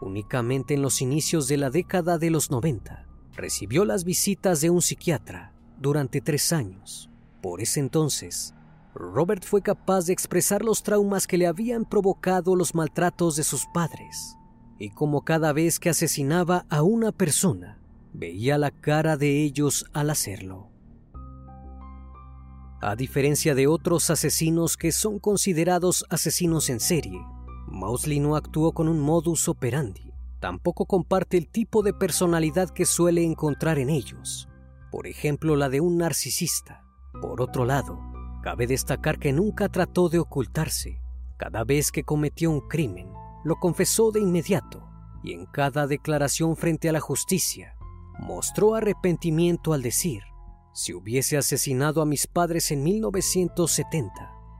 Únicamente 0.00 0.74
en 0.74 0.82
los 0.82 1.02
inicios 1.02 1.46
de 1.48 1.56
la 1.56 1.70
década 1.70 2.18
de 2.18 2.30
los 2.30 2.50
90 2.50 3.06
recibió 3.34 3.84
las 3.84 4.04
visitas 4.04 4.60
de 4.60 4.70
un 4.70 4.82
psiquiatra 4.82 5.52
durante 5.78 6.20
tres 6.20 6.52
años. 6.52 7.10
Por 7.42 7.60
ese 7.60 7.80
entonces, 7.80 8.54
Robert 8.94 9.44
fue 9.44 9.62
capaz 9.62 10.06
de 10.06 10.12
expresar 10.12 10.64
los 10.64 10.82
traumas 10.82 11.26
que 11.26 11.38
le 11.38 11.46
habían 11.46 11.84
provocado 11.84 12.56
los 12.56 12.74
maltratos 12.74 13.36
de 13.36 13.44
sus 13.44 13.66
padres, 13.72 14.36
y 14.78 14.90
como 14.90 15.22
cada 15.22 15.52
vez 15.52 15.78
que 15.78 15.90
asesinaba 15.90 16.66
a 16.68 16.82
una 16.82 17.12
persona, 17.12 17.80
veía 18.12 18.58
la 18.58 18.72
cara 18.72 19.16
de 19.16 19.44
ellos 19.44 19.86
al 19.92 20.10
hacerlo. 20.10 20.70
A 22.80 22.94
diferencia 22.94 23.56
de 23.56 23.66
otros 23.66 24.08
asesinos 24.08 24.76
que 24.76 24.92
son 24.92 25.18
considerados 25.18 26.04
asesinos 26.10 26.70
en 26.70 26.78
serie, 26.78 27.20
Mousley 27.66 28.20
no 28.20 28.36
actuó 28.36 28.72
con 28.72 28.88
un 28.88 29.00
modus 29.00 29.48
operandi. 29.48 30.12
Tampoco 30.40 30.86
comparte 30.86 31.36
el 31.36 31.48
tipo 31.48 31.82
de 31.82 31.92
personalidad 31.92 32.70
que 32.70 32.86
suele 32.86 33.24
encontrar 33.24 33.80
en 33.80 33.90
ellos, 33.90 34.48
por 34.92 35.08
ejemplo 35.08 35.56
la 35.56 35.68
de 35.68 35.80
un 35.80 35.98
narcisista. 35.98 36.84
Por 37.20 37.42
otro 37.42 37.64
lado, 37.64 37.98
cabe 38.44 38.68
destacar 38.68 39.18
que 39.18 39.32
nunca 39.32 39.68
trató 39.68 40.08
de 40.08 40.20
ocultarse, 40.20 41.00
Cada 41.36 41.62
vez 41.62 41.92
que 41.92 42.02
cometió 42.02 42.50
un 42.50 42.60
crimen, 42.60 43.12
lo 43.44 43.56
confesó 43.56 44.10
de 44.10 44.20
inmediato 44.20 44.88
y 45.22 45.32
en 45.32 45.46
cada 45.46 45.86
declaración 45.86 46.56
frente 46.56 46.88
a 46.88 46.92
la 46.92 47.00
justicia 47.00 47.76
mostró 48.18 48.74
arrepentimiento 48.74 49.72
al 49.72 49.82
decir, 49.82 50.22
si 50.78 50.94
hubiese 50.94 51.36
asesinado 51.36 52.00
a 52.00 52.06
mis 52.06 52.28
padres 52.28 52.70
en 52.70 52.84
1970, 52.84 54.12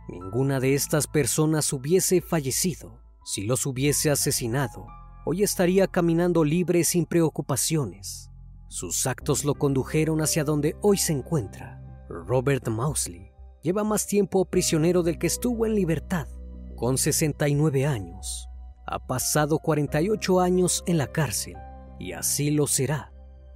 ninguna 0.08 0.58
de 0.58 0.74
estas 0.74 1.06
personas 1.06 1.72
hubiese 1.72 2.20
fallecido. 2.20 3.00
Si 3.24 3.44
los 3.44 3.66
hubiese 3.66 4.10
asesinado, 4.10 4.88
hoy 5.24 5.44
estaría 5.44 5.86
caminando 5.86 6.42
libre 6.42 6.82
sin 6.82 7.06
preocupaciones. 7.06 8.30
Sus 8.66 9.06
actos 9.06 9.44
lo 9.44 9.54
condujeron 9.54 10.20
hacia 10.20 10.42
donde 10.42 10.74
hoy 10.82 10.98
se 10.98 11.12
encuentra. 11.12 11.80
Robert 12.08 12.66
Mausley 12.66 13.30
lleva 13.62 13.84
más 13.84 14.08
tiempo 14.08 14.44
prisionero 14.44 15.04
del 15.04 15.20
que 15.20 15.28
estuvo 15.28 15.66
en 15.66 15.76
libertad. 15.76 16.26
Con 16.74 16.98
69 16.98 17.86
años, 17.86 18.48
ha 18.88 18.98
pasado 19.06 19.60
48 19.60 20.40
años 20.40 20.82
en 20.88 20.98
la 20.98 21.06
cárcel 21.06 21.54
y 22.00 22.10
así 22.10 22.50
lo 22.50 22.66
será 22.66 23.12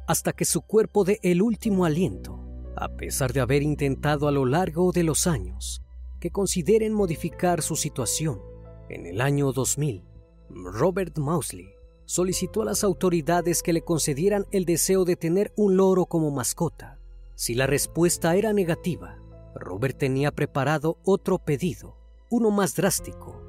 hasta 0.06 0.32
que 0.32 0.44
su 0.44 0.62
cuerpo 0.62 1.04
dé 1.04 1.18
el 1.22 1.42
último 1.42 1.84
aliento, 1.84 2.41
a 2.82 2.88
pesar 2.88 3.32
de 3.32 3.40
haber 3.40 3.62
intentado 3.62 4.26
a 4.26 4.32
lo 4.32 4.44
largo 4.44 4.90
de 4.90 5.04
los 5.04 5.28
años 5.28 5.82
que 6.18 6.30
consideren 6.30 6.92
modificar 6.92 7.62
su 7.62 7.76
situación. 7.76 8.40
En 8.88 9.06
el 9.06 9.20
año 9.20 9.52
2000, 9.52 10.04
Robert 10.50 11.16
Mausley 11.16 11.68
solicitó 12.06 12.62
a 12.62 12.64
las 12.64 12.82
autoridades 12.82 13.62
que 13.62 13.72
le 13.72 13.82
concedieran 13.82 14.46
el 14.50 14.64
deseo 14.64 15.04
de 15.04 15.14
tener 15.14 15.52
un 15.56 15.76
loro 15.76 16.06
como 16.06 16.32
mascota. 16.32 16.98
Si 17.36 17.54
la 17.54 17.68
respuesta 17.68 18.34
era 18.34 18.52
negativa, 18.52 19.16
Robert 19.54 19.96
tenía 19.96 20.32
preparado 20.32 20.98
otro 21.04 21.38
pedido, 21.38 21.96
uno 22.30 22.50
más 22.50 22.74
drástico. 22.74 23.40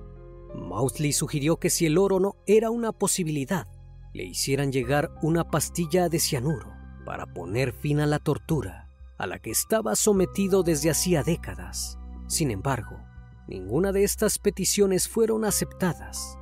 Mausley 0.54 1.12
sugirió 1.12 1.58
que 1.58 1.72
si 1.72 1.88
el 1.88 1.94
loro 1.94 2.20
no 2.20 2.36
era 2.46 2.70
una 2.70 2.92
posibilidad, 2.92 3.68
le 4.14 4.26
hicieran 4.26 4.72
llegar 4.72 5.10
una 5.24 5.50
pastilla 5.50 6.08
de 6.08 6.20
cianuro 6.20 6.72
para 7.04 7.26
poner 7.26 7.74
fin 7.74 8.00
a 8.00 8.06
la 8.06 8.20
tortura 8.20 8.83
a 9.18 9.28
la 9.28 9.40
que 9.40 9.52
estaba 9.52 9.96
sometido 9.96 10.64
desde 10.64 10.90
hacía 10.90 11.24
décadas. 11.24 11.98
Sin 12.28 12.52
embargo, 12.52 13.00
ninguna 13.48 13.92
de 13.92 14.04
estas 14.04 14.40
peticiones 14.40 15.08
fueron 15.08 15.46
aceptadas. 15.46 16.38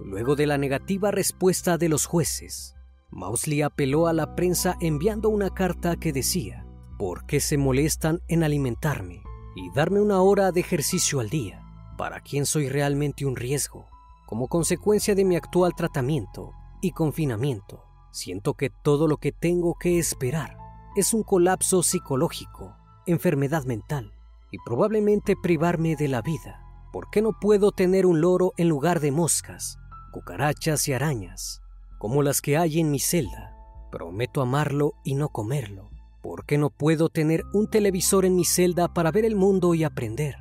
Luego 0.00 0.36
de 0.36 0.46
la 0.46 0.58
negativa 0.58 1.10
respuesta 1.10 1.78
de 1.78 1.88
los 1.88 2.06
jueces, 2.06 2.74
Mausley 3.10 3.62
apeló 3.62 4.06
a 4.06 4.12
la 4.12 4.34
prensa 4.34 4.76
enviando 4.80 5.28
una 5.28 5.50
carta 5.50 5.96
que 5.96 6.12
decía, 6.12 6.66
¿por 6.98 7.26
qué 7.26 7.40
se 7.40 7.58
molestan 7.58 8.20
en 8.28 8.42
alimentarme 8.42 9.22
y 9.54 9.70
darme 9.74 10.00
una 10.00 10.22
hora 10.22 10.50
de 10.50 10.60
ejercicio 10.60 11.20
al 11.20 11.28
día? 11.28 11.62
¿Para 11.98 12.20
quién 12.20 12.46
soy 12.46 12.68
realmente 12.68 13.26
un 13.26 13.36
riesgo? 13.36 13.86
Como 14.26 14.48
consecuencia 14.48 15.14
de 15.14 15.24
mi 15.24 15.36
actual 15.36 15.74
tratamiento, 15.74 16.52
y 16.80 16.90
confinamiento, 16.90 17.84
siento 18.10 18.54
que 18.54 18.68
todo 18.68 19.06
lo 19.06 19.18
que 19.18 19.30
tengo 19.30 19.76
que 19.78 19.98
esperar 19.98 20.61
es 20.94 21.14
un 21.14 21.22
colapso 21.22 21.82
psicológico, 21.82 22.76
enfermedad 23.06 23.64
mental 23.64 24.12
y 24.50 24.58
probablemente 24.64 25.34
privarme 25.40 25.96
de 25.96 26.08
la 26.08 26.20
vida. 26.20 26.60
¿Por 26.92 27.08
qué 27.10 27.22
no 27.22 27.32
puedo 27.40 27.72
tener 27.72 28.04
un 28.04 28.20
loro 28.20 28.52
en 28.58 28.68
lugar 28.68 29.00
de 29.00 29.10
moscas, 29.10 29.78
cucarachas 30.12 30.86
y 30.88 30.92
arañas, 30.92 31.62
como 31.98 32.22
las 32.22 32.42
que 32.42 32.58
hay 32.58 32.78
en 32.78 32.90
mi 32.90 32.98
celda? 32.98 33.56
Prometo 33.90 34.42
amarlo 34.42 34.92
y 35.02 35.14
no 35.14 35.30
comerlo. 35.30 35.90
¿Por 36.22 36.44
qué 36.44 36.58
no 36.58 36.68
puedo 36.68 37.08
tener 37.08 37.42
un 37.54 37.68
televisor 37.70 38.26
en 38.26 38.36
mi 38.36 38.44
celda 38.44 38.92
para 38.92 39.10
ver 39.10 39.24
el 39.24 39.34
mundo 39.34 39.74
y 39.74 39.84
aprender? 39.84 40.36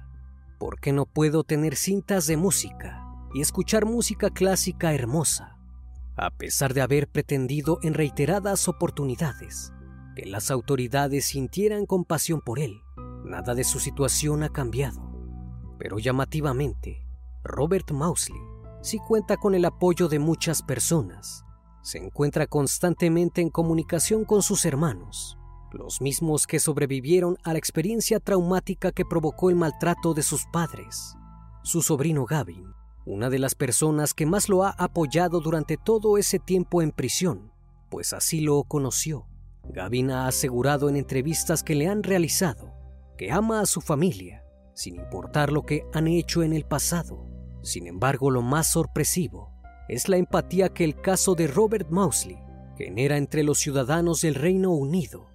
¿Por 0.59 0.79
qué 0.81 0.91
no 0.91 1.05
puedo 1.05 1.43
tener 1.43 1.77
cintas 1.77 2.27
de 2.27 2.35
música 2.35 3.07
y 3.33 3.41
escuchar 3.41 3.85
música 3.85 4.29
clásica 4.29 4.93
hermosa? 4.93 5.57
a 6.17 6.29
pesar 6.29 6.73
de 6.73 6.81
haber 6.81 7.07
pretendido 7.07 7.79
en 7.81 7.93
reiteradas 7.93 8.67
oportunidades 8.67 9.73
las 10.25 10.51
autoridades 10.51 11.25
sintieran 11.25 11.85
compasión 11.85 12.41
por 12.41 12.59
él. 12.59 12.81
Nada 13.23 13.55
de 13.55 13.63
su 13.63 13.79
situación 13.79 14.43
ha 14.43 14.49
cambiado. 14.49 15.01
Pero 15.77 15.99
llamativamente, 15.99 17.05
Robert 17.43 17.91
Mausley 17.91 18.39
sí 18.81 18.99
cuenta 18.99 19.37
con 19.37 19.55
el 19.55 19.65
apoyo 19.65 20.07
de 20.07 20.19
muchas 20.19 20.61
personas. 20.61 21.43
Se 21.81 21.97
encuentra 21.97 22.47
constantemente 22.47 23.41
en 23.41 23.49
comunicación 23.49 24.25
con 24.25 24.43
sus 24.43 24.65
hermanos, 24.65 25.37
los 25.71 26.01
mismos 26.01 26.45
que 26.45 26.59
sobrevivieron 26.59 27.37
a 27.43 27.53
la 27.53 27.59
experiencia 27.59 28.19
traumática 28.19 28.91
que 28.91 29.05
provocó 29.05 29.49
el 29.49 29.55
maltrato 29.55 30.13
de 30.13 30.23
sus 30.23 30.45
padres. 30.51 31.15
Su 31.63 31.81
sobrino 31.81 32.25
Gavin 32.25 32.73
una 33.05 33.29
de 33.31 33.39
las 33.39 33.55
personas 33.55 34.13
que 34.13 34.25
más 34.25 34.47
lo 34.47 34.63
ha 34.63 34.69
apoyado 34.69 35.39
durante 35.39 35.77
todo 35.77 36.17
ese 36.17 36.37
tiempo 36.37 36.81
en 36.81 36.91
prisión, 36.91 37.51
pues 37.89 38.13
así 38.13 38.41
lo 38.41 38.63
conoció. 38.63 39.27
Gavin 39.69 40.11
ha 40.11 40.27
asegurado 40.27 40.89
en 40.89 40.95
entrevistas 40.95 41.63
que 41.63 41.75
le 41.75 41.87
han 41.87 42.03
realizado 42.03 42.73
que 43.17 43.31
ama 43.31 43.61
a 43.61 43.65
su 43.65 43.81
familia, 43.81 44.43
sin 44.73 44.95
importar 44.95 45.51
lo 45.51 45.63
que 45.63 45.85
han 45.93 46.07
hecho 46.07 46.43
en 46.43 46.53
el 46.53 46.65
pasado. 46.65 47.27
Sin 47.61 47.87
embargo, 47.87 48.31
lo 48.31 48.41
más 48.41 48.67
sorpresivo 48.67 49.51
es 49.87 50.09
la 50.09 50.17
empatía 50.17 50.69
que 50.69 50.83
el 50.83 50.99
caso 50.99 51.35
de 51.35 51.47
Robert 51.47 51.89
Mausley 51.89 52.39
genera 52.77 53.17
entre 53.17 53.43
los 53.43 53.59
ciudadanos 53.59 54.21
del 54.21 54.35
Reino 54.35 54.71
Unido. 54.71 55.27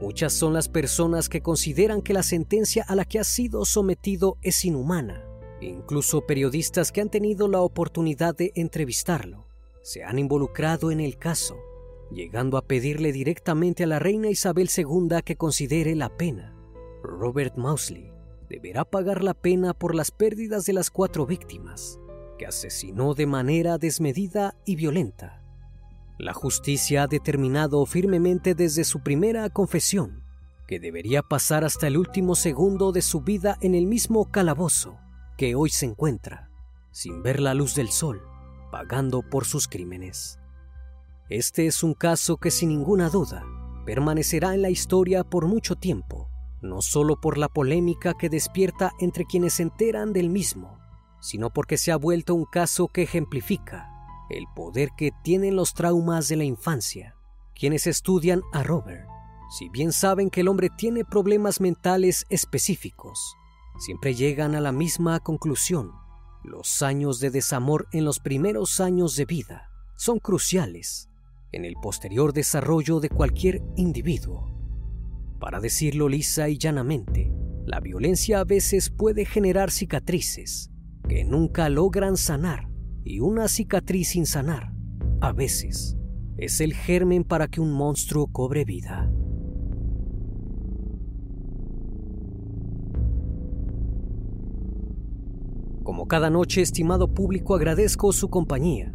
Muchas 0.00 0.32
son 0.32 0.52
las 0.52 0.68
personas 0.68 1.28
que 1.28 1.40
consideran 1.40 2.02
que 2.02 2.12
la 2.12 2.22
sentencia 2.22 2.84
a 2.86 2.94
la 2.94 3.04
que 3.04 3.18
ha 3.18 3.24
sido 3.24 3.64
sometido 3.64 4.36
es 4.42 4.64
inhumana 4.64 5.24
Incluso 5.62 6.26
periodistas 6.26 6.90
que 6.90 7.00
han 7.00 7.08
tenido 7.08 7.46
la 7.46 7.60
oportunidad 7.60 8.34
de 8.36 8.52
entrevistarlo 8.56 9.46
se 9.82 10.04
han 10.04 10.18
involucrado 10.18 10.90
en 10.90 11.00
el 11.00 11.18
caso, 11.18 11.56
llegando 12.14 12.56
a 12.56 12.66
pedirle 12.66 13.12
directamente 13.12 13.84
a 13.84 13.86
la 13.86 13.98
reina 13.98 14.28
Isabel 14.28 14.68
II 14.74 15.22
que 15.24 15.36
considere 15.36 15.94
la 15.94 16.16
pena. 16.16 16.54
Robert 17.02 17.56
Mausley 17.56 18.12
deberá 18.48 18.84
pagar 18.84 19.22
la 19.22 19.34
pena 19.34 19.74
por 19.74 19.94
las 19.94 20.10
pérdidas 20.10 20.66
de 20.66 20.72
las 20.72 20.90
cuatro 20.90 21.26
víctimas, 21.26 21.98
que 22.38 22.46
asesinó 22.46 23.14
de 23.14 23.26
manera 23.26 23.78
desmedida 23.78 24.56
y 24.64 24.76
violenta. 24.76 25.42
La 26.18 26.34
justicia 26.34 27.04
ha 27.04 27.06
determinado 27.06 27.84
firmemente 27.86 28.54
desde 28.54 28.84
su 28.84 29.02
primera 29.02 29.48
confesión 29.50 30.22
que 30.72 30.80
debería 30.80 31.22
pasar 31.22 31.64
hasta 31.64 31.86
el 31.86 31.98
último 31.98 32.34
segundo 32.34 32.92
de 32.92 33.02
su 33.02 33.20
vida 33.20 33.58
en 33.60 33.74
el 33.74 33.86
mismo 33.86 34.30
calabozo 34.30 34.98
que 35.36 35.54
hoy 35.54 35.70
se 35.70 35.86
encuentra, 35.86 36.50
sin 36.92 37.22
ver 37.22 37.40
la 37.40 37.52
luz 37.52 37.74
del 37.74 37.88
sol, 37.88 38.22
pagando 38.70 39.22
por 39.22 39.44
sus 39.44 39.68
crímenes. 39.68 40.38
Este 41.34 41.64
es 41.64 41.82
un 41.82 41.94
caso 41.94 42.36
que 42.36 42.50
sin 42.50 42.68
ninguna 42.68 43.08
duda 43.08 43.42
permanecerá 43.86 44.52
en 44.52 44.60
la 44.60 44.68
historia 44.68 45.24
por 45.24 45.46
mucho 45.46 45.76
tiempo, 45.76 46.28
no 46.60 46.82
solo 46.82 47.22
por 47.22 47.38
la 47.38 47.48
polémica 47.48 48.12
que 48.12 48.28
despierta 48.28 48.92
entre 49.00 49.24
quienes 49.24 49.54
se 49.54 49.62
enteran 49.62 50.12
del 50.12 50.28
mismo, 50.28 50.78
sino 51.22 51.48
porque 51.48 51.78
se 51.78 51.90
ha 51.90 51.96
vuelto 51.96 52.34
un 52.34 52.44
caso 52.44 52.86
que 52.86 53.04
ejemplifica 53.04 53.88
el 54.28 54.44
poder 54.54 54.90
que 54.94 55.10
tienen 55.24 55.56
los 55.56 55.72
traumas 55.72 56.28
de 56.28 56.36
la 56.36 56.44
infancia. 56.44 57.16
Quienes 57.58 57.86
estudian 57.86 58.42
a 58.52 58.62
Robert, 58.62 59.08
si 59.56 59.70
bien 59.70 59.92
saben 59.92 60.28
que 60.28 60.42
el 60.42 60.48
hombre 60.48 60.68
tiene 60.68 61.02
problemas 61.02 61.62
mentales 61.62 62.26
específicos, 62.28 63.36
siempre 63.78 64.14
llegan 64.14 64.54
a 64.54 64.60
la 64.60 64.72
misma 64.72 65.18
conclusión. 65.18 65.92
Los 66.44 66.82
años 66.82 67.20
de 67.20 67.30
desamor 67.30 67.88
en 67.90 68.04
los 68.04 68.20
primeros 68.20 68.80
años 68.80 69.16
de 69.16 69.24
vida 69.24 69.70
son 69.96 70.18
cruciales 70.18 71.08
en 71.52 71.64
el 71.64 71.74
posterior 71.74 72.32
desarrollo 72.32 73.00
de 73.00 73.08
cualquier 73.08 73.62
individuo. 73.76 74.48
Para 75.38 75.60
decirlo 75.60 76.08
lisa 76.08 76.48
y 76.48 76.58
llanamente, 76.58 77.32
la 77.64 77.80
violencia 77.80 78.40
a 78.40 78.44
veces 78.44 78.90
puede 78.90 79.24
generar 79.24 79.70
cicatrices 79.70 80.70
que 81.08 81.24
nunca 81.24 81.68
logran 81.68 82.16
sanar 82.16 82.68
y 83.04 83.20
una 83.20 83.48
cicatriz 83.48 84.10
sin 84.10 84.26
sanar, 84.26 84.72
a 85.20 85.32
veces, 85.32 85.96
es 86.36 86.60
el 86.60 86.74
germen 86.74 87.24
para 87.24 87.48
que 87.48 87.60
un 87.60 87.72
monstruo 87.72 88.28
cobre 88.28 88.64
vida. 88.64 89.12
Como 95.82 96.06
cada 96.06 96.30
noche, 96.30 96.62
estimado 96.62 97.12
público, 97.12 97.54
agradezco 97.54 98.12
su 98.12 98.30
compañía. 98.30 98.94